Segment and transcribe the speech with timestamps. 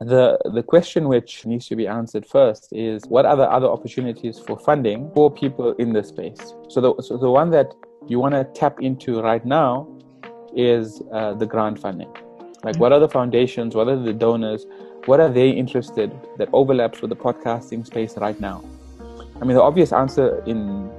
[0.00, 4.38] the the question which needs to be answered first is what are the other opportunities
[4.38, 6.54] for funding for people in this space?
[6.68, 7.74] So the so the one that
[8.08, 9.86] you want to tap into right now
[10.56, 12.10] is uh, the grant funding.
[12.64, 13.74] Like what are the foundations?
[13.74, 14.64] What are the donors?
[15.04, 18.64] What are they interested that overlaps with the podcasting space right now?
[19.40, 20.90] I mean the obvious answer in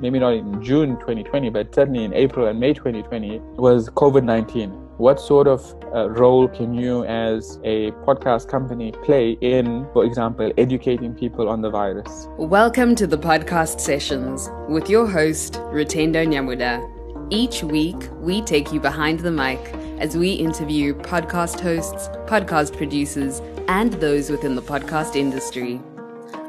[0.00, 5.18] maybe not in june 2020 but certainly in april and may 2020 was covid-19 what
[5.20, 11.12] sort of uh, role can you as a podcast company play in for example educating
[11.12, 12.28] people on the virus?
[12.38, 16.88] Welcome to the podcast sessions with your host rutendo nyamuda.
[17.30, 19.58] Each week we take you behind the mic
[19.98, 25.80] as we interview podcast hosts podcast producers and those within the podcast industry.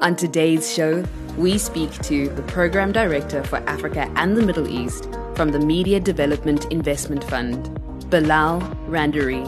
[0.01, 1.03] On today's show
[1.39, 5.99] we speak to the program director for africa and the middle east from the media
[5.99, 7.79] development investment fund
[8.13, 9.43] Bilal Randeree.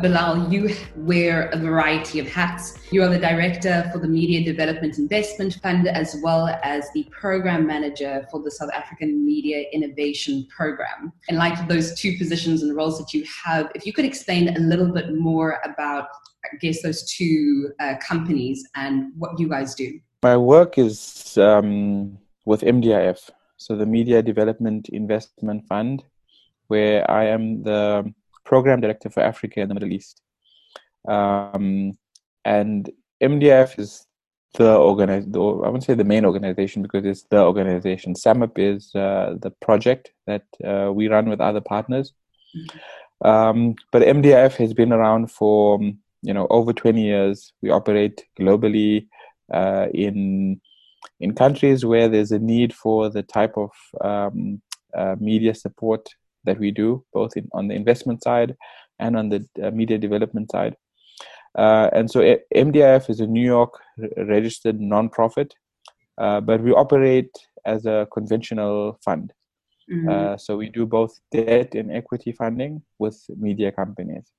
[0.00, 2.78] Bilal, you wear a variety of hats.
[2.90, 7.66] You are the director for the Media Development Investment Fund as well as the program
[7.66, 11.12] manager for the South African Media Innovation Program.
[11.28, 14.56] In light of those two positions and roles that you have, if you could explain
[14.56, 16.08] a little bit more about,
[16.42, 20.00] I guess, those two uh, companies and what you guys do.
[20.22, 22.16] My work is um,
[22.46, 23.28] with MDIF,
[23.58, 26.02] so the Media Development Investment Fund
[26.68, 28.12] where I am the
[28.44, 30.20] program director for Africa and the Middle East.
[31.08, 31.92] Um,
[32.44, 32.90] and
[33.22, 34.06] MDF is
[34.54, 38.14] the organize I wouldn't say the main organization because it's the organization.
[38.14, 42.12] SAMIP is uh, the project that uh, we run with other partners.
[42.56, 43.28] Mm-hmm.
[43.28, 45.80] Um, but MDF has been around for
[46.22, 47.52] you know over 20 years.
[47.62, 49.08] We operate globally
[49.52, 50.60] uh, in
[51.20, 54.60] in countries where there's a need for the type of um,
[54.96, 56.08] uh, media support
[56.44, 58.56] that we do, both in, on the investment side
[58.98, 60.76] and on the uh, media development side.
[61.56, 62.20] Uh, and so
[62.54, 63.78] MDIF is a New York
[64.16, 65.52] registered nonprofit,
[66.18, 67.30] uh, but we operate
[67.64, 69.32] as a conventional fund.
[69.90, 70.08] Mm-hmm.
[70.08, 74.32] Uh, so we do both debt and equity funding with media companies.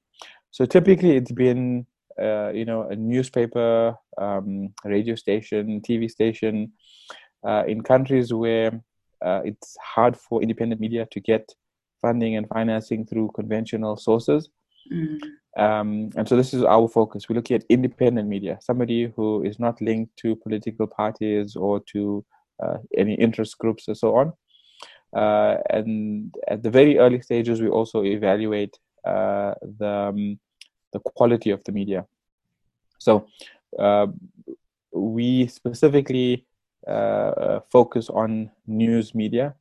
[0.51, 1.85] So typically, it's been
[2.21, 6.73] uh, you know a newspaper, um, radio station, TV station
[7.47, 8.81] uh, in countries where
[9.21, 11.51] it's hard for independent media to get
[12.05, 14.49] funding and financing through conventional sources.
[14.91, 15.17] Mm.
[15.65, 17.27] Um, and so this is our focus.
[17.27, 22.25] We're looking at independent media, somebody who is not linked to political parties or to
[22.63, 24.33] uh, any interest groups or so on.
[25.21, 28.73] Uh, and at the very early stages, we also evaluate
[29.05, 30.39] uh, the um,
[30.93, 32.05] the quality of the media.
[32.99, 33.27] So
[33.79, 34.07] uh,
[34.91, 36.45] we specifically
[36.87, 39.55] uh, uh, focus on news media.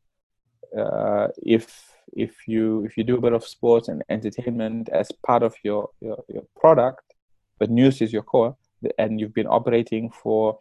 [1.56, 5.54] if if you if you do a bit of sports and entertainment as part of
[5.62, 7.14] your your, your product
[7.58, 8.56] but news is your core
[8.98, 10.58] and you've been operating for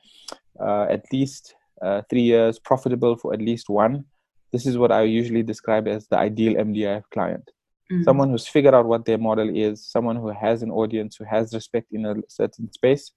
[0.59, 4.05] uh, at least uh, three years profitable for at least one
[4.51, 7.51] this is what i usually describe as the ideal mdif client
[7.91, 8.03] mm-hmm.
[8.03, 11.53] someone who's figured out what their model is someone who has an audience who has
[11.53, 13.11] respect in a certain space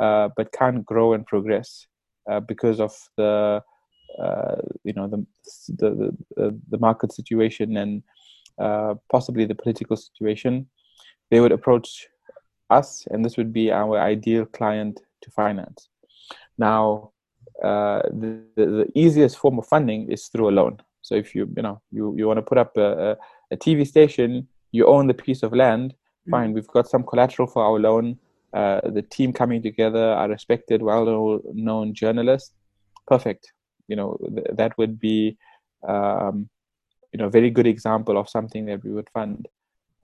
[0.00, 1.86] uh, but can't grow and progress
[2.30, 3.62] uh, because of the
[4.18, 5.24] uh, you know the,
[5.68, 8.02] the the, the market situation and
[8.58, 10.66] uh, possibly the political situation,
[11.30, 12.06] they would approach
[12.70, 15.88] us, and this would be our ideal client to finance.
[16.58, 17.12] Now,
[17.62, 20.78] uh, the, the, the easiest form of funding is through a loan.
[21.00, 23.16] So if you you know you, you want to put up a,
[23.50, 25.94] a, TV station, you own the piece of land.
[26.30, 26.54] Fine, mm-hmm.
[26.54, 28.18] we've got some collateral for our loan.
[28.52, 32.52] Uh, the team coming together are respected, well-known journalists.
[33.08, 33.52] Perfect
[33.88, 35.36] you know th- that would be
[35.86, 36.48] um,
[37.12, 39.48] you know a very good example of something that we would fund.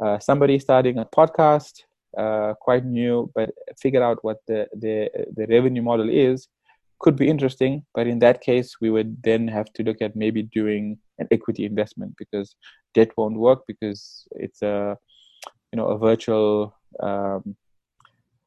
[0.04, 1.82] Uh, somebody starting a podcast
[2.16, 3.50] uh, quite new but
[3.80, 6.48] figure out what the, the the revenue model is.
[7.00, 10.42] Could be interesting but in that case we would then have to look at maybe
[10.42, 12.56] doing an equity investment because
[12.94, 14.96] debt won't work because it's a
[15.72, 17.56] you know a virtual um,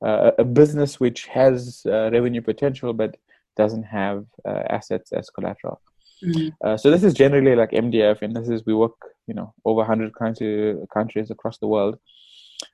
[0.06, 3.16] uh, a business which has uh, revenue potential but
[3.56, 5.82] doesn't have uh, assets as collateral.
[6.24, 6.50] Mm-hmm.
[6.64, 8.94] Uh, so this is generally like MDF, and this is we work
[9.28, 11.98] you know over 100 country, countries across the world.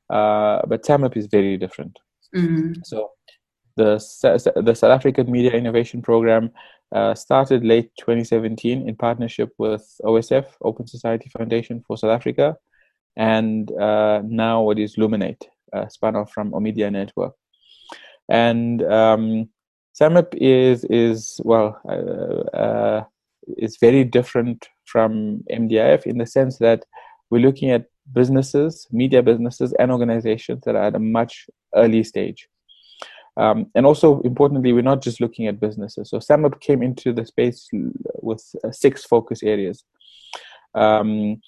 [0.09, 1.97] Uh, but SAMIP is very different.
[2.35, 2.81] Mm-hmm.
[2.83, 3.11] So
[3.77, 3.93] the
[4.55, 6.51] the South African Media Innovation Program
[6.93, 12.57] uh, started late 2017 in partnership with OSF Open Society Foundation for South Africa,
[13.15, 15.43] and uh, now what is Luminate,
[15.73, 17.35] uh, spun off from Omidyar Network,
[18.29, 19.49] and um,
[19.99, 23.03] SAMIP is is well uh, uh,
[23.57, 26.85] is very different from MDIF in the sense that
[27.29, 32.47] we're looking at businesses, media businesses, and organizations that are at a much early stage.
[33.37, 36.09] Um, and also importantly, we're not just looking at businesses.
[36.09, 37.69] So SAMIP came into the space
[38.21, 39.83] with uh, six focus areas.
[40.73, 41.41] Um,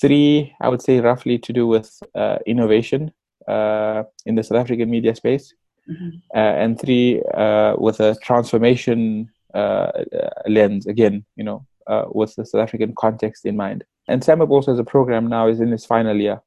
[0.00, 3.12] three, I would say, roughly to do with uh, innovation
[3.48, 5.54] uh, in the South African media space,
[5.88, 6.16] mm-hmm.
[6.34, 9.90] uh, and three uh, with a transformation uh,
[10.46, 10.86] lens.
[10.86, 11.66] Again, you know,
[12.12, 13.84] with the South African context in mind.
[14.08, 16.40] And SAMIP also as a program now is in its final year.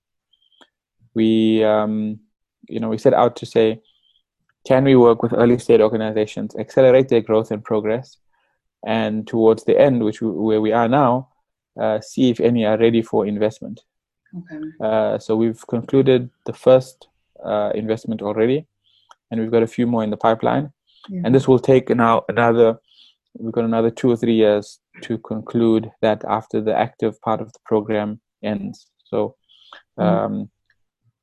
[1.16, 2.20] We, um,
[2.70, 3.82] you know, we set out to say
[4.68, 8.18] can we work with early stage organizations, accelerate their growth and progress,
[8.86, 11.30] and towards the end, which we, where we are now,
[11.80, 13.82] uh, see if any are ready for investment.
[14.38, 14.62] Okay.
[14.82, 17.08] Uh, so we've concluded the first
[17.44, 18.68] uh, investment already,
[19.30, 20.72] and we've got a few more in the pipeline.
[21.10, 21.22] Yeah.
[21.26, 22.80] And this will take now another.
[23.38, 27.52] We've got another two or three years to conclude that after the active part of
[27.54, 28.88] the program ends.
[29.06, 29.36] So,
[30.00, 30.04] mm-hmm.
[30.04, 30.50] um, mm.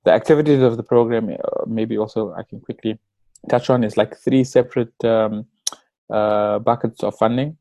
[0.05, 2.99] the activities of the program, uh, maybe also I can quickly
[3.49, 5.47] touch on is like three separate um,
[6.11, 7.57] uh, buckets of funding.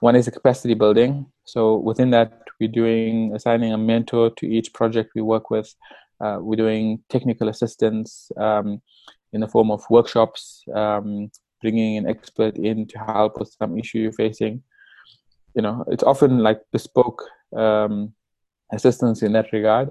[0.00, 1.26] One is capacity building.
[1.44, 5.74] So within that, we're doing assigning a mentor to each project we work with.
[6.20, 8.80] Uh, we're doing technical assistance um,
[9.32, 11.30] in the form of workshops, um,
[11.60, 14.62] bringing an expert in to help with some issue you're facing.
[15.54, 17.24] You know, it's often like bespoke
[17.56, 18.12] um,
[18.72, 19.90] assistance in that regard.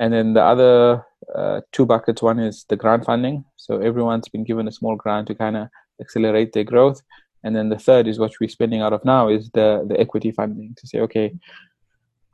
[0.00, 3.44] And then the other uh, two buckets one is the grant funding.
[3.56, 5.68] So everyone's been given a small grant to kind of
[6.00, 7.02] accelerate their growth.
[7.44, 10.30] And then the third is what we're spending out of now is the, the equity
[10.30, 11.34] funding to say, okay,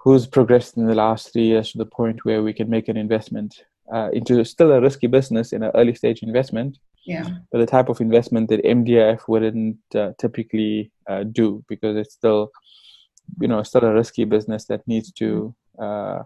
[0.04, 2.96] who's progressed in the last three years to the point where we can make an
[2.96, 6.78] investment uh, into still a risky business in an early stage investment.
[7.06, 7.26] Yeah.
[7.50, 12.50] But the type of investment that MDIF wouldn't uh, typically uh, do because it's still,
[13.40, 16.22] you know, still a risky business that needs to uh,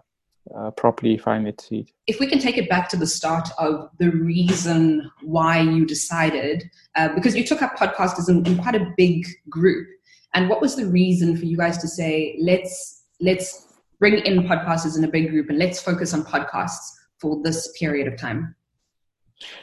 [0.57, 1.93] uh, properly find its feet.
[2.05, 6.69] If we can take it back to the start of the reason why you decided,
[6.95, 9.87] uh, because you took up podcasters in, in, quite a big group,
[10.33, 13.68] and what was the reason for you guys to say let's let's
[13.99, 18.07] bring in podcasters in a big group and let's focus on podcasts for this period
[18.07, 18.55] of time?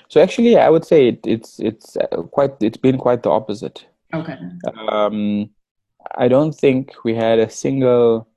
[0.09, 3.87] So actually, I would say it, it's it's uh, quite it's been quite the opposite.
[4.15, 4.39] Okay.
[4.89, 5.51] Um,
[6.17, 8.29] I don't think we had a single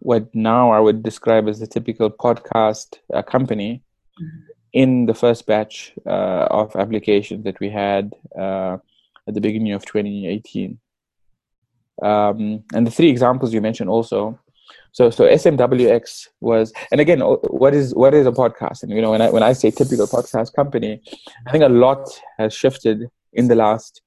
[0.00, 3.82] what now I would describe as a typical podcast uh, company
[4.20, 4.38] mm-hmm.
[4.72, 8.78] in the first batch uh, of applications that we had uh,
[9.28, 10.78] at the beginning of 2018.
[12.02, 14.38] Um, and the three examples you mentioned also.
[14.92, 18.82] So, so SMWX was, and again, what is what is a podcast?
[18.82, 21.00] And you know, when I when I say typical podcast company,
[21.46, 22.08] I think a lot
[22.38, 24.02] has shifted in the last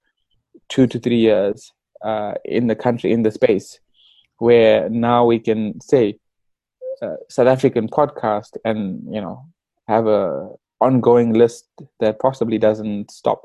[0.69, 1.71] two to three years
[2.03, 3.79] uh, in the country in the space
[4.39, 6.17] where now we can say
[7.01, 9.45] uh, South African podcast and you know
[9.87, 10.49] have a
[10.81, 11.69] ongoing list
[11.99, 13.43] that possibly doesn't stop.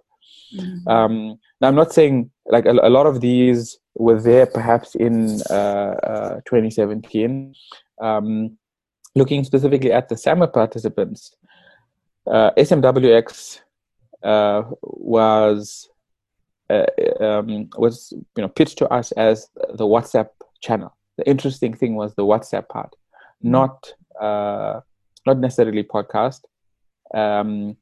[0.54, 0.88] Mm-hmm.
[0.88, 5.40] Um, now I'm not saying like a, a, lot of these were there perhaps in
[5.50, 7.54] uh, uh, 2017.
[8.00, 8.56] Um,
[9.14, 11.34] looking specifically at the SAMIP participants,
[12.26, 13.60] uh, SMWX
[14.22, 15.88] uh, was
[16.70, 16.86] uh,
[17.20, 20.28] um, was you know pitched to us as the WhatsApp
[20.60, 20.94] channel.
[21.16, 22.94] The interesting thing was the WhatsApp part,
[23.42, 24.80] not uh,
[25.26, 26.40] not necessarily podcast,
[27.14, 27.76] um,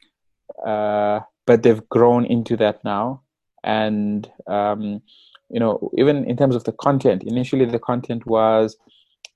[0.64, 3.22] uh, but they've grown into that now.
[3.64, 5.02] And um,
[5.50, 8.76] you know, even in terms of the content, initially the content was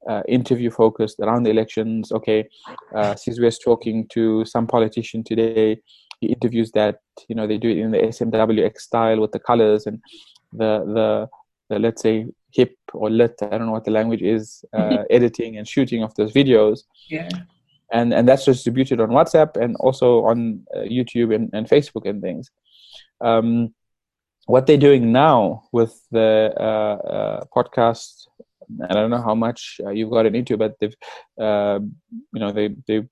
[0.09, 2.13] uh, interview focused around the elections.
[2.13, 2.49] Okay,
[2.95, 5.81] uh, Sizwe is talking to some politician today.
[6.21, 9.87] He interviews that you know they do it in the SMWX style with the colors
[9.87, 10.01] and
[10.53, 11.29] the the,
[11.69, 15.57] the let's say hip or lit i don't know what the language is uh, editing
[15.57, 17.29] and shooting of those videos yeah
[17.93, 22.23] and and that's distributed on whatsapp and also on uh, youtube and, and facebook and
[22.23, 22.51] things.
[23.21, 23.75] Um,
[24.47, 28.27] what they're doing now with the uh, uh podcast
[28.89, 30.95] i don't know how much uh, you've gotten into but they've
[31.41, 31.79] uh,
[32.33, 33.03] you know they they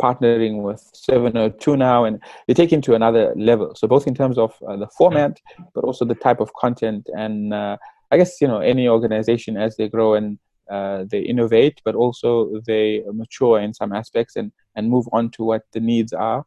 [0.00, 3.74] partnering with 702 now and they take into another level.
[3.74, 5.38] So both in terms of uh, the format
[5.74, 7.76] but also the type of content and uh,
[8.10, 10.38] I guess you know any organization as they grow and
[10.70, 15.44] uh, they innovate, but also they mature in some aspects and and move on to
[15.44, 16.44] what the needs are.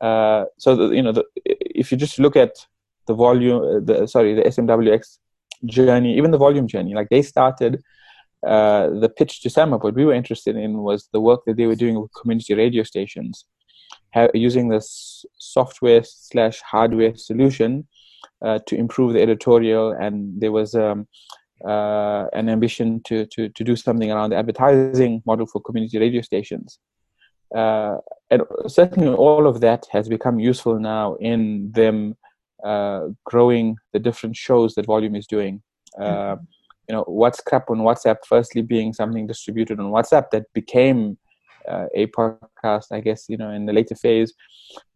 [0.00, 2.66] Uh, so the, you know, the, if you just look at
[3.06, 5.18] the volume, the sorry, the SMWX
[5.66, 7.82] journey, even the volume journey, like they started.
[8.46, 11.66] Uh, the pitch to SAMIP, what we were interested in was the work that they
[11.66, 13.44] were doing with community radio stations,
[14.32, 17.86] using this software slash hardware solution
[18.42, 19.92] uh, to improve the editorial.
[19.92, 21.06] And there was um,
[21.66, 26.22] uh, an ambition to, to, to do something around the advertising model for community radio
[26.22, 26.78] stations.
[27.54, 27.96] Uh,
[28.30, 32.16] and certainly all of that has become useful now in them
[32.64, 35.62] uh, growing the different shows that Volume is doing.
[35.98, 36.44] Uh, mm-hmm.
[36.88, 41.18] You know, what's crap on WhatsApp, firstly being something distributed on WhatsApp that became
[41.68, 44.32] uh, a podcast, I guess, you know, in the later phase.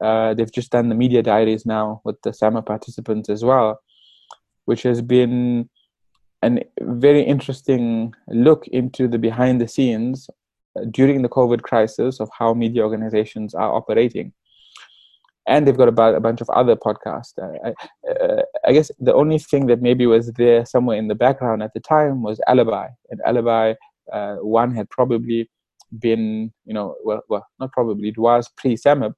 [0.00, 3.80] Uh, they've just done the media diaries now with the SAMIP participants as well,
[4.64, 5.68] which has been
[6.44, 10.28] a very interesting look into the behind the scenes
[10.76, 14.32] uh, during the COVID crisis of how media organizations are operating.
[15.46, 17.34] And they've got about a bunch of other podcasts.
[17.38, 17.74] I,
[18.10, 21.74] uh, I guess the only thing that maybe was there somewhere in the background at
[21.74, 22.88] the time was Alibi.
[23.10, 23.74] And Alibi,
[24.12, 25.50] uh, one had probably
[25.98, 29.12] been, you know, well, well, not probably, it was pre SAMIP.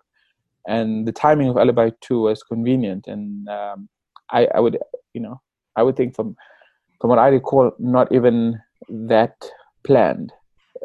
[0.67, 3.07] And the timing of Alibi 2 was convenient.
[3.07, 3.89] And um,
[4.31, 4.79] I, I would,
[5.15, 5.41] you know,
[5.77, 6.35] I would think from
[7.01, 9.37] from what I recall, not even that
[9.85, 10.33] planned.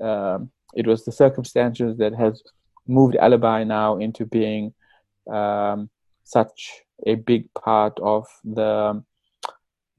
[0.01, 2.41] Um, it was the circumstances that has
[2.87, 4.73] moved Alibi now into being
[5.31, 5.89] um,
[6.23, 9.03] such a big part of the,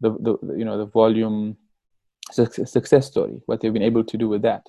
[0.00, 1.56] the, the you know the volume
[2.30, 3.40] success story.
[3.46, 4.66] What they've been able to do with that,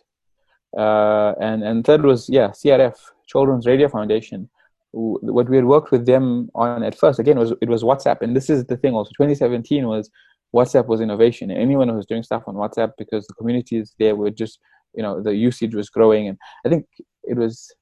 [0.78, 2.96] uh, and and third was yeah CRF
[3.28, 4.50] Children's Radio Foundation.
[4.92, 8.36] What we had worked with them on at first again was it was WhatsApp, and
[8.36, 8.94] this is the thing.
[8.94, 10.10] Also, 2017 was
[10.54, 11.50] WhatsApp was innovation.
[11.50, 14.60] And anyone who was doing stuff on WhatsApp because the communities there were just,
[14.94, 16.28] you know, the usage was growing.
[16.28, 16.86] And I think
[17.24, 17.74] it was,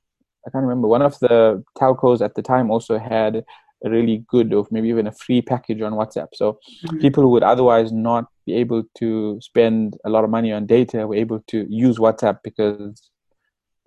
[0.47, 3.43] I can't remember, one of the telcos at the time also had
[3.83, 6.27] a really good or maybe even a free package on WhatsApp.
[6.33, 6.99] So mm-hmm.
[6.99, 11.07] people who would otherwise not be able to spend a lot of money on data
[11.07, 13.11] were able to use WhatsApp because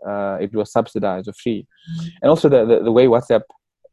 [0.07, 1.67] uh, it was subsidized or free.
[1.67, 2.09] Mm-hmm.
[2.23, 3.43] And also the, the, the way WhatsApp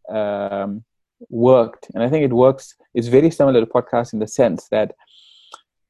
[0.10, 0.84] um,
[1.30, 1.88] worked.
[1.94, 4.96] And i think it works it's very similar to podcast in the sense that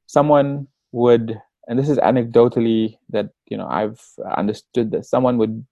[0.08, 4.02] someone would and this is anecdotally that you know i've
[4.38, 5.66] understood this someone would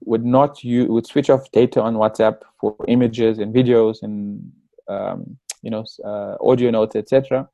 [0.00, 4.50] would not you would switch off data on whatsapp for images and videos and
[4.88, 7.48] um, you know uh, audio notes etc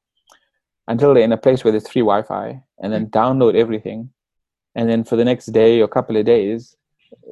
[0.88, 4.10] until they're in a place where there's free wi-fi and then download everything.
[4.74, 6.76] And then for the next day or couple of days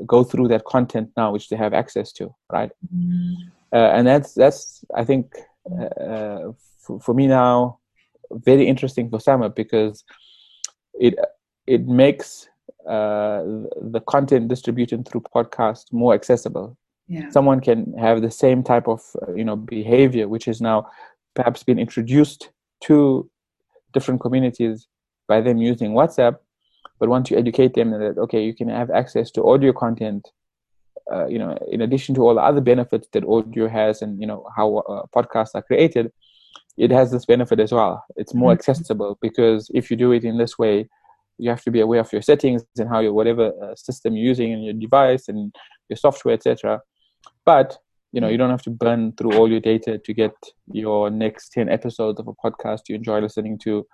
[0.07, 2.71] go through that content now which they have access to right?
[2.95, 5.35] Mm-hmm and that's that's I think
[5.67, 7.79] uh, for, for, me now
[8.31, 10.05] very interesting for SAMIP because
[10.95, 11.15] it
[11.67, 12.49] it makes
[12.87, 13.43] uh,
[13.81, 16.77] the content distribution through podcast more accessible.
[17.09, 17.31] Yeah.
[17.31, 19.03] Someone can have the same type of
[19.35, 20.91] you know behavior, which is now
[21.35, 22.51] perhaps been introduced
[22.83, 23.31] to
[23.93, 24.89] different communities
[25.29, 26.37] by them using WhatsApp.
[26.99, 30.29] But once you educate them that okay, you can have access to audio content
[31.13, 34.27] uh, you know, in addition to all the other benefits that audio has and, you
[34.27, 36.13] know, how uh, podcasts are created,
[36.77, 38.05] it has this benefit as well.
[38.17, 38.59] It's more mm-hmm.
[38.59, 40.89] accessible because if you do it in this way,
[41.39, 44.27] you have to be aware of your settings and how your whatever uh, system you're
[44.27, 45.55] using and your device and
[45.89, 46.81] your software, etc.
[47.45, 47.79] But
[48.13, 50.35] you know, you don't have to burn through all your data to get
[50.71, 53.87] your next 10 episodes of a podcast you enjoy listening to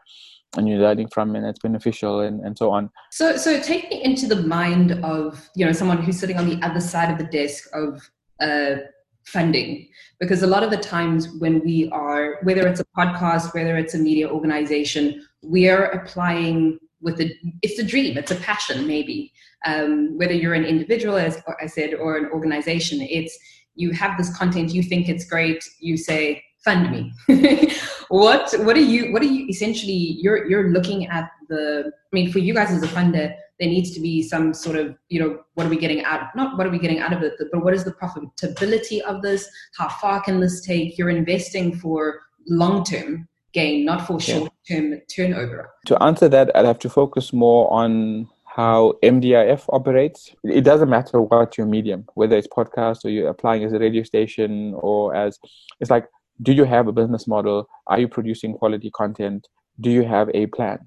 [0.57, 2.91] and you're learning from and it's beneficial and, and so on.
[3.11, 6.61] So so take me into the mind of you know someone who's sitting on the
[6.67, 8.11] other side of the desk of
[8.41, 8.77] uh,
[9.25, 9.89] funding.
[10.21, 13.95] Because a lot of the times when we are whether it's a podcast whether it's
[13.95, 17.31] a media organization we are applying with a
[17.63, 19.33] it's a dream it's a passion maybe.
[19.67, 23.37] Um, whether you're an individual as i said or an organization it's
[23.79, 27.13] you have this content you think it's great you say fund me.
[28.11, 32.33] What what are you what are you essentially you're you're looking at the i mean
[32.33, 35.41] for you guys as a funder there needs to be some sort of you know
[35.55, 37.75] what are we getting out not what are we getting out of it but what
[37.75, 39.47] is the profitability of this?
[39.77, 40.97] How far can this take?
[40.97, 45.71] You're investing for long term gain not for short term turnover.
[45.87, 48.27] To answer that i'd have to focus more on
[48.59, 50.35] how MDIF operates.
[50.43, 54.03] It doesn't matter what your medium, whether it's podcast or you're applying as a radio
[54.03, 55.39] station or as
[55.81, 56.07] it's like
[56.41, 57.69] do you have a business model?
[57.89, 59.49] Are you producing quality content?
[59.81, 60.79] Do you have a plan?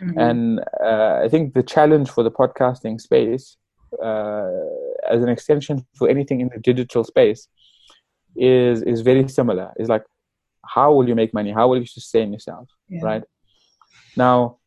[0.00, 0.18] Mm-hmm.
[0.18, 0.60] and
[0.90, 3.58] uh, i think the challenge for the podcasting space
[4.02, 4.48] uh,
[5.06, 7.48] as an extension for anything in the digital space
[8.36, 9.72] is is very similar.
[9.76, 10.04] It's like
[10.64, 11.50] how will you make money?
[11.50, 12.68] How will you sustain yourself?
[12.88, 13.00] Yeah.
[13.02, 13.24] right?
[14.16, 14.58] Now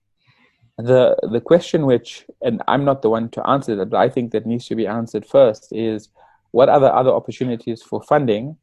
[0.78, 4.32] the the question which and i'm not the one to answer that but i think
[4.32, 6.10] that needs to be answered first is
[6.52, 8.58] what are the other opportunities for funding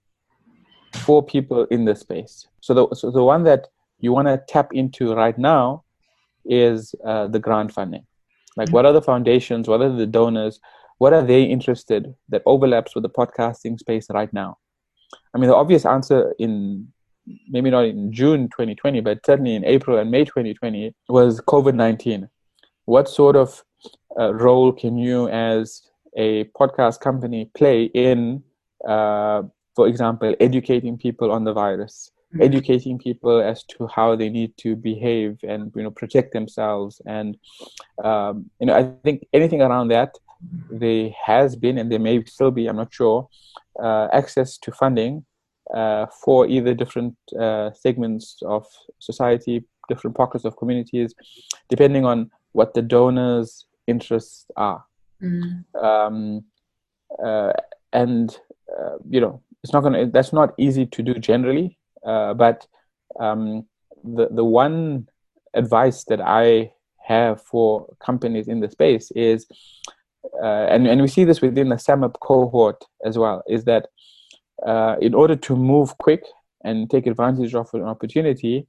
[0.93, 2.47] for people in this space.
[2.61, 3.69] So the so the one that
[4.01, 5.85] you want to tap into right now
[6.45, 8.05] is uh, the grant funding.
[8.57, 9.69] Like, what are the foundations?
[9.69, 10.61] What are the donors?
[10.99, 14.59] What are they interested that overlaps with the podcasting space right now?
[15.35, 16.93] I mean, the obvious answer in
[17.49, 22.29] maybe not in June 2020, but certainly in April and May 2020, was COVID 19.
[22.85, 23.63] What sort of
[24.19, 25.83] uh, role can you, as
[26.17, 28.43] a podcast company, play in,
[28.87, 29.43] uh,
[29.75, 32.11] for example, educating people on the virus?
[32.33, 32.45] Mm-hmm.
[32.45, 37.37] educating people as to how they need to behave and you know protect themselves and
[38.03, 40.17] um, you know i think anything around that
[40.71, 43.29] there has been and there may still be i'm not sure
[43.83, 45.27] uh, access to funding
[45.73, 48.67] uh, for either different uh, segments of
[48.99, 51.15] society, different pockets of communities,
[51.69, 54.85] depending on what the donors' interests are.
[55.23, 55.65] Mm.
[55.75, 56.45] Um,
[57.25, 57.53] uh,
[57.93, 58.37] and
[58.71, 60.07] uh, you know, it's not gonna.
[60.07, 61.79] That's not easy to do generally.
[62.05, 62.67] Uh, but
[63.21, 63.67] um,
[64.03, 65.09] the the one
[65.55, 69.47] advice that I have for companies in the space is,
[70.43, 73.87] and and we see this within the SAMIP cohort as well, is that
[74.67, 76.25] uh, in order to move quick
[76.65, 78.67] and take advantage of an opportunity,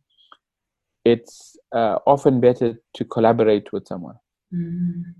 [1.05, 4.15] it's uh, often better to collaborate with someone.
[4.53, 5.11] Mm-hmm.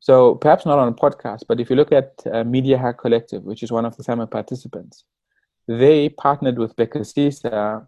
[0.00, 3.42] So perhaps not on a podcast, but if you look at uh, Media Hack Collective,
[3.42, 5.04] which is one of the SAMIP participants,
[5.66, 7.86] they partnered with Bhekisisa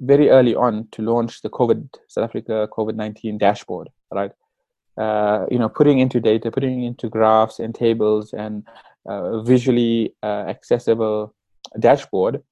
[0.00, 4.32] very early on to launch the COVID South Africa COVID nineteen dashboard, right?
[4.98, 8.66] Uh, you know, putting into data, putting into graphs and tables and
[9.44, 11.34] visually uh, accessible
[11.78, 12.42] dashboard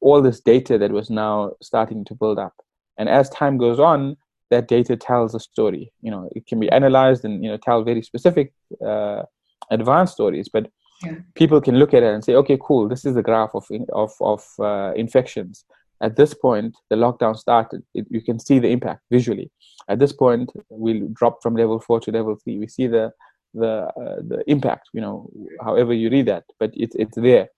[0.00, 2.54] all this data that was now starting to build up.
[2.98, 4.16] And as time goes on
[4.50, 5.92] that data tells a story.
[6.02, 8.52] You know it can be analyzed and you know tell very specific
[8.84, 9.22] uh,
[9.70, 10.70] advanced stories but
[11.02, 11.16] yeah.
[11.34, 14.12] people can look at it and say okay cool this is the graph of of
[14.20, 15.64] of uh, infections.
[16.00, 17.82] At this point the lockdown started.
[17.94, 19.50] It, you can see the impact visually.
[19.88, 23.12] At this point we drop from level 4 to level 3 we see the
[23.54, 25.28] the uh, the impact you know
[25.64, 27.48] however you read that but it's it's there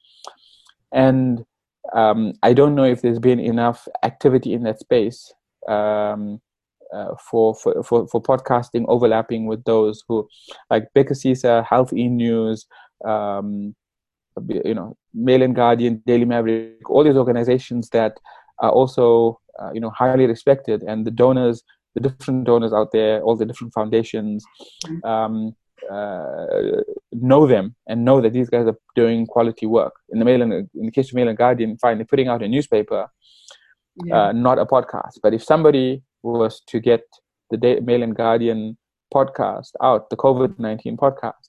[0.92, 1.44] and
[1.92, 5.32] um, I don't know if there's been enough activity in that space
[5.66, 6.40] um,
[6.92, 10.28] uh, for, for, for for podcasting overlapping with those who
[10.70, 12.66] like Bhekisisa, Health E News,
[13.04, 13.74] um,
[14.48, 18.18] you know, Mail and Guardian, Daily Maverick, all these organizations that
[18.60, 21.62] are also uh, you know highly respected, and the donors,
[21.94, 24.44] the different donors out there, all the different foundations.
[24.86, 25.06] Mm-hmm.
[25.06, 25.56] Um,
[25.90, 26.46] uh,
[27.12, 29.94] know them and know that these guys are doing quality work.
[30.10, 32.48] In the Mail and, in the case of Mail and Guardian, finally putting out a
[32.48, 33.08] newspaper,
[34.04, 34.28] yeah.
[34.28, 35.18] uh, not a podcast.
[35.22, 37.02] But if somebody was to get
[37.50, 38.76] the Mail and Guardian
[39.14, 41.48] podcast out, the COVID nineteen podcast,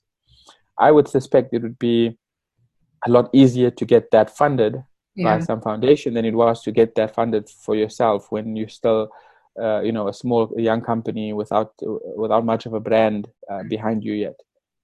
[0.80, 2.18] I would suspect it would be
[3.08, 4.84] a lot easier to get that funded
[5.16, 5.38] yeah.
[5.38, 9.10] by some foundation than it was to get that funded for yourself when you still
[9.62, 11.74] uh, you know a small a young company without
[12.16, 14.40] without much of a brand uh, behind you yet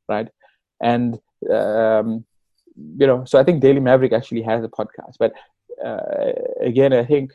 [0.09, 0.29] right
[0.81, 1.19] and
[1.51, 2.25] um,
[2.75, 5.33] you know so i think daily maverick actually has a podcast but
[5.83, 7.31] uh, again i think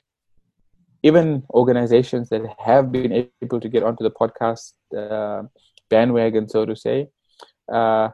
[1.03, 5.43] even organizations that have been able to get onto the podcast uh,
[5.89, 7.09] bandwagon so to say
[7.73, 8.09] uh,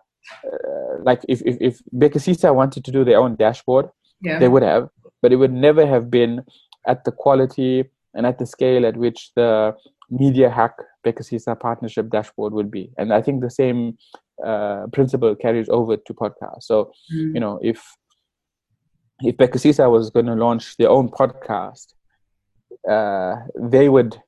[0.45, 3.89] uh, like if if, if Bhekisisa wanted to do their own dashboard
[4.21, 4.39] yeah.
[4.39, 4.89] they would have
[5.23, 6.45] but it would never have been
[6.87, 7.85] at the quality
[8.17, 9.75] and at the scale at which the
[10.11, 10.75] media hack
[11.05, 12.91] Bhekisisa partnership dashboard would be.
[12.99, 13.99] And I think the same
[14.45, 16.63] uh, principle carries over to podcasts.
[16.63, 17.35] So, mm.
[17.35, 17.85] you know, if
[19.21, 21.95] if Bhekisisa was going to launch their own podcast,
[22.89, 24.21] uh, they would,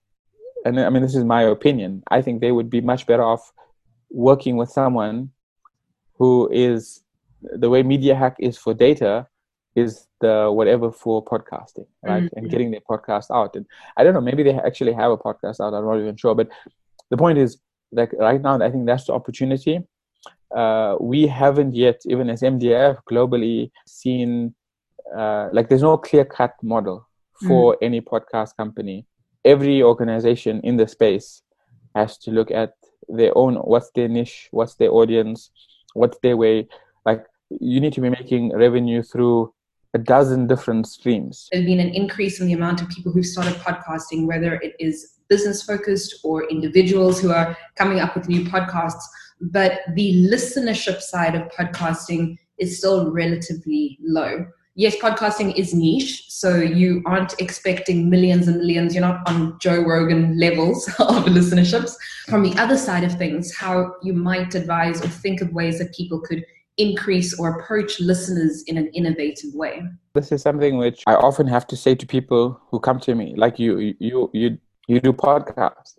[0.65, 3.53] and I mean, this is my opinion, I think they would be much better off
[4.11, 5.31] working with someone
[6.15, 7.03] who is
[7.43, 9.27] the way Media Hack is for data
[9.79, 12.25] is the whatever for podcasting, right?
[12.25, 12.39] Mm-hmm.
[12.39, 13.57] And getting their podcast out.
[13.57, 15.75] And I don't know, maybe they actually have a podcast out.
[15.75, 16.35] I'm not even sure.
[16.35, 16.49] But
[17.11, 17.59] the point is,
[17.93, 19.81] like right now, I think that's the opportunity.
[20.55, 24.55] Uh, we haven't yet, even as MDF, globally seen
[25.17, 27.07] uh, like there's no clear cut model
[27.47, 27.85] for mm-hmm.
[27.85, 29.07] any podcast company.
[29.45, 31.43] Every organization in the space
[31.95, 32.73] has to look at
[33.09, 35.51] their own what's their niche, what's their audience,
[35.95, 36.69] what's their way.
[37.07, 39.55] Like you need to be making revenue through
[39.95, 41.49] a dozen different streams.
[41.53, 45.19] There's been an increase in the amount of people who've started podcasting, whether it is
[45.29, 49.03] business focused or individuals who are coming up with new podcasts.
[49.41, 54.47] But the listenership side of podcasting is still relatively low.
[54.75, 58.95] Yes, podcasting is niche, so you aren't expecting millions and millions.
[58.95, 61.95] You're not on Joe Rogan levels of listenerships.
[62.29, 65.95] From the other side of things, how you might advise or think of ways that
[65.95, 66.45] people could
[66.79, 69.83] increase or approach listeners in an innovative way?
[70.15, 73.35] This is something which I often have to say to people who come to me,
[73.37, 75.99] like you, you, you, you do podcasts.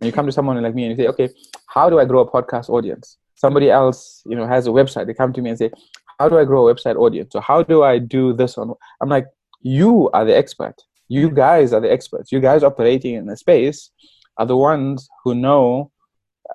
[0.00, 1.30] And you come to someone like me and you say, okay,
[1.68, 3.16] how do I grow a podcast audience?
[3.34, 5.06] Somebody else, you know, has a website.
[5.06, 5.70] They come to me and say,
[6.18, 7.32] how do I grow a website audience?
[7.32, 8.74] So how do I do this on?
[9.00, 9.26] I'm like,
[9.62, 10.74] you are the expert.
[11.08, 12.32] You guys are the experts.
[12.32, 13.90] You guys operating in the space
[14.38, 15.90] are the ones who know.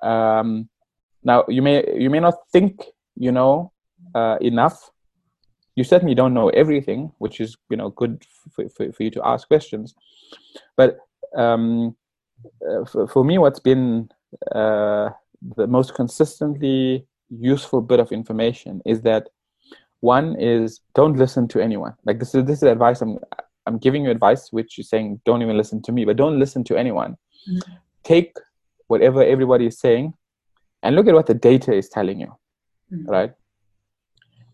[0.02, 0.68] Um,
[1.22, 2.82] now you may you may not think
[3.16, 3.72] you know
[4.14, 4.90] uh, enough.
[5.74, 9.26] You certainly don't know everything, which is you know good for, for, for you to
[9.26, 9.94] ask questions.
[10.76, 10.98] But
[11.36, 11.96] um,
[12.68, 14.10] uh, for, for me, what's been
[14.54, 15.10] uh,
[15.56, 19.28] the most consistently useful bit of information is that
[20.00, 21.94] one is don't listen to anyone.
[22.04, 23.18] Like this is this is advice I'm
[23.66, 26.64] I'm giving you advice which you're saying don't even listen to me, but don't listen
[26.64, 27.16] to anyone.
[27.48, 27.72] Mm-hmm.
[28.02, 28.36] Take
[28.88, 30.14] whatever everybody is saying
[30.82, 32.36] and look at what the data is telling you.
[32.92, 33.10] Mm-hmm.
[33.10, 33.32] Right?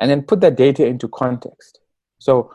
[0.01, 1.81] And then put that data into context.
[2.18, 2.53] So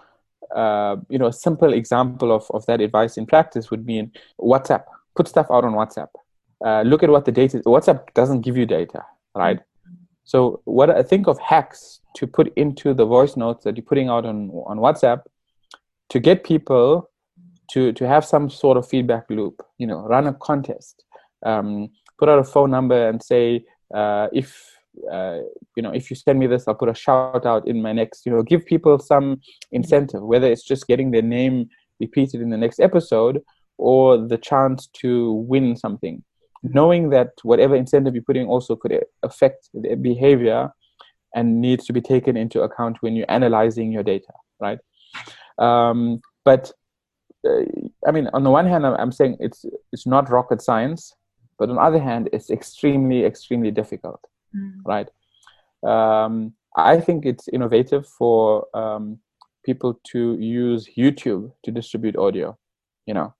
[0.53, 4.11] uh, you know, a simple example of, of that advice in practice would be in
[4.39, 4.83] WhatsApp.
[5.15, 6.09] Put stuff out on WhatsApp.
[6.63, 7.59] Uh, look at what the data.
[7.65, 9.03] WhatsApp doesn't give you data,
[9.35, 9.59] right?
[10.23, 14.09] So what I think of hacks to put into the voice notes that you're putting
[14.09, 15.23] out on on WhatsApp
[16.09, 17.09] to get people
[17.71, 19.61] to to have some sort of feedback loop.
[19.77, 21.03] You know, run a contest,
[21.45, 24.72] um, put out a phone number and say uh, if
[25.11, 25.39] uh,
[25.75, 28.25] you know if you send me this, I'll put a shout out in my next.
[28.25, 32.57] You know, give people some incentive, whether it's just getting their name repeated in the
[32.57, 33.41] next episode
[33.77, 36.23] or the chance to win something
[36.63, 40.69] knowing that whatever incentive you're putting also could affect their behavior
[41.35, 44.79] and needs to be taken into account when you're analyzing your data, right?
[45.57, 46.71] Um, but
[47.45, 47.63] uh,
[48.07, 51.13] I mean, on the one hand, I'm saying it's it's not rocket science,
[51.59, 54.21] but on the other hand, it's extremely extremely difficult,
[54.55, 54.73] mm.
[54.85, 55.09] right?
[55.85, 59.19] Um, I think it's innovative for um,
[59.63, 62.57] people to use YouTube to distribute audio.
[63.05, 63.33] You know,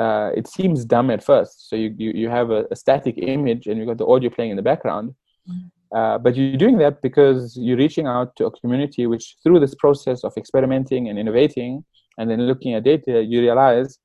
[0.00, 1.68] uh, it seems dumb at first.
[1.68, 4.50] So you, you, you have a, a, static image and you've got the audio playing
[4.50, 5.14] in the background.
[5.48, 5.96] Mm-hmm.
[5.96, 9.74] Uh, but you're doing that because you're reaching out to a community which, through this
[9.74, 11.84] process of experimenting and innovating
[12.16, 13.98] and then looking at data, you realize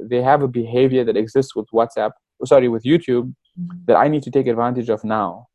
[0.00, 2.12] they have a behavior that exists with WhatsApp,
[2.44, 3.78] sorry, with YouTube mm-hmm.
[3.86, 5.48] that I need to take advantage of now.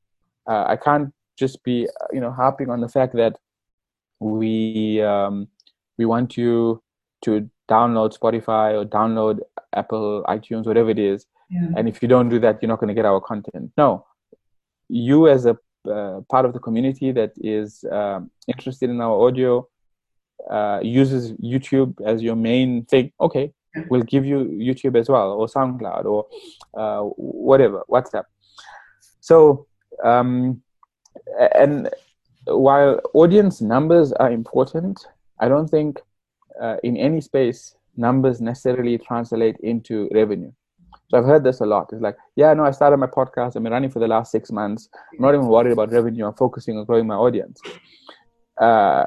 [0.50, 3.38] Uh, I can't just be, uh, you know, harping on the fact that
[4.20, 5.48] we um,
[5.98, 6.82] we want you
[7.22, 9.40] to download Spotify or download
[9.76, 11.26] Apple, iTunes, whatever it is.
[11.50, 11.68] Yeah.
[11.78, 13.72] And if you don't do that, you're not going to get our content.
[13.78, 14.06] No,
[14.88, 15.58] you as a
[15.90, 19.68] uh, part of the community that is um, interested in our audio
[20.50, 23.12] uh, uses YouTube as your main thing.
[23.20, 23.54] Okay,
[23.90, 26.28] we'll give you YouTube as well, or SoundCloud, or
[26.78, 28.26] uh, whatever, WhatsApp.
[29.22, 29.68] So,
[30.04, 30.62] um,
[31.56, 31.90] and
[32.46, 35.08] while audience numbers are important,
[35.40, 36.00] I don't think
[36.62, 40.52] uh, in any space numbers necessarily translate into revenue.
[41.10, 41.90] So I've heard this a lot.
[41.92, 43.56] It's like, yeah, no, I started my podcast.
[43.56, 44.90] I've been running for the last six months.
[45.14, 46.28] I'm not even worried about revenue.
[46.28, 47.60] I'm focusing on growing my audience.
[48.60, 49.06] Uh,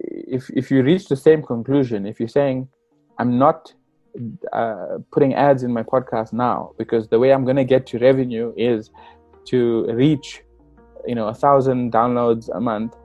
[0.00, 2.68] if if you reach the same conclusion, if you're saying,
[3.18, 3.72] I'm not
[4.52, 7.98] uh, putting ads in my podcast now because the way I'm going to get to
[7.98, 8.90] revenue is
[9.46, 10.42] to reach,
[11.06, 12.96] you know, a thousand downloads a month,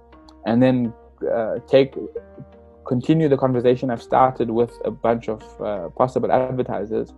[0.45, 0.93] and then
[1.31, 1.95] uh, take
[2.87, 7.13] continue the conversation I've started with a bunch of uh, possible advertisers,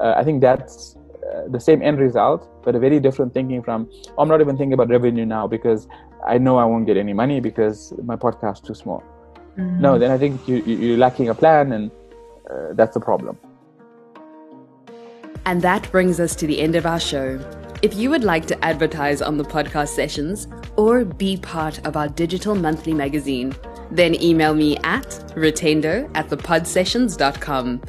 [0.00, 3.90] uh, I think that's uh, the same end result, but a very different thinking from,
[4.16, 5.88] oh, I'm not even thinking about revenue now because
[6.26, 9.02] I know I won't get any money because my podcast is too small.
[9.58, 9.80] Mm-hmm.
[9.80, 11.90] No, then I think you, you're lacking a plan and
[12.50, 13.38] uh, that's the problem.
[15.46, 17.38] And that brings us to the end of our show.
[17.84, 22.08] If you would like to advertise on the podcast sessions or be part of our
[22.08, 23.54] digital monthly magazine,
[23.90, 25.04] then email me at
[25.36, 27.82] rutendo at thepodsessions.com.